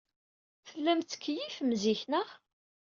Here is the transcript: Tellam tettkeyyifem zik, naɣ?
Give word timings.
Tellam 0.67 0.99
tettkeyyifem 1.01 1.71
zik, 1.81 2.01
naɣ? 2.11 2.29